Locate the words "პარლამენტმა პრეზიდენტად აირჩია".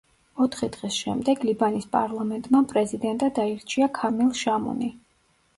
1.91-3.91